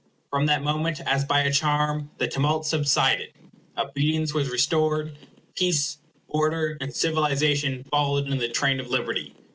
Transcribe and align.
From 0.31 0.47
that 0.47 0.63
moment, 0.63 0.99
as 1.05 1.23
by 1.25 1.41
a 1.41 1.51
charm, 1.53 2.09
the 2.17 2.27
tumults 2.27 2.69
subsided; 2.71 3.33
obedience 3.77 4.33
was 4.33 4.49
restored; 4.49 5.15
peace, 5.53 5.99
order, 6.27 6.75
and 6.81 6.91
civilization 6.91 7.83
followed 7.83 8.25
in 8.25 8.39
the 8.39 8.49
train 8.49 8.79
of 8.79 8.89
liberty. 8.89 9.35